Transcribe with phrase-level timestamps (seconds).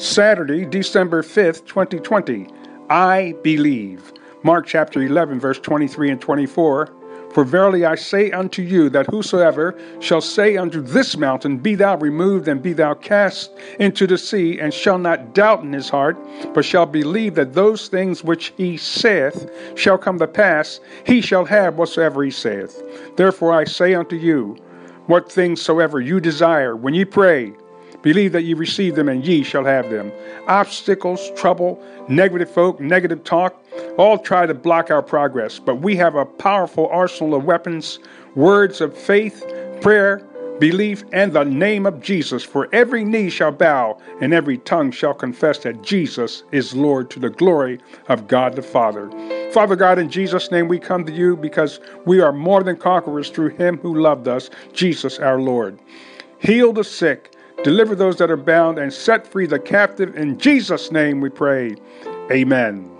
[0.00, 2.48] Saturday, December 5th, 2020.
[2.88, 4.14] I believe.
[4.42, 6.88] Mark chapter 11, verse 23 and 24.
[7.34, 11.98] For verily I say unto you that whosoever shall say unto this mountain, Be thou
[11.98, 16.16] removed and be thou cast into the sea, and shall not doubt in his heart,
[16.54, 21.44] but shall believe that those things which he saith shall come to pass, he shall
[21.44, 22.82] have whatsoever he saith.
[23.16, 24.56] Therefore I say unto you,
[25.06, 27.52] what things soever you desire, when ye pray,
[28.02, 30.12] Believe that ye receive them and ye shall have them.
[30.46, 33.62] Obstacles, trouble, negative folk, negative talk,
[33.98, 37.98] all try to block our progress, but we have a powerful arsenal of weapons,
[38.34, 39.44] words of faith,
[39.80, 40.26] prayer,
[40.58, 42.44] belief, and the name of Jesus.
[42.44, 47.18] For every knee shall bow and every tongue shall confess that Jesus is Lord to
[47.18, 49.10] the glory of God the Father.
[49.52, 53.30] Father God, in Jesus' name we come to you because we are more than conquerors
[53.30, 55.78] through him who loved us, Jesus our Lord.
[56.38, 60.16] Heal the sick Deliver those that are bound and set free the captive.
[60.16, 61.76] In Jesus' name we pray.
[62.30, 62.99] Amen.